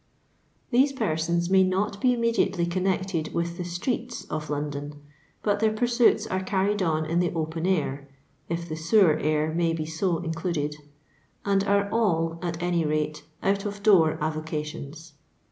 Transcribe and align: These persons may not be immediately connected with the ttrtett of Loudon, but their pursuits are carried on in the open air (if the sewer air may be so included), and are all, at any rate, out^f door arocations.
These 0.71 0.93
persons 0.93 1.47
may 1.51 1.61
not 1.63 2.01
be 2.01 2.11
immediately 2.11 2.65
connected 2.65 3.31
with 3.35 3.57
the 3.57 3.63
ttrtett 3.63 4.25
of 4.31 4.49
Loudon, 4.49 4.95
but 5.43 5.59
their 5.59 5.71
pursuits 5.71 6.25
are 6.25 6.41
carried 6.43 6.81
on 6.81 7.05
in 7.05 7.19
the 7.19 7.31
open 7.35 7.67
air 7.67 8.07
(if 8.49 8.67
the 8.67 8.75
sewer 8.75 9.19
air 9.19 9.53
may 9.53 9.73
be 9.73 9.85
so 9.85 10.17
included), 10.17 10.77
and 11.45 11.63
are 11.65 11.87
all, 11.91 12.39
at 12.41 12.63
any 12.63 12.83
rate, 12.83 13.25
out^f 13.43 13.83
door 13.83 14.17
arocations. 14.19 15.11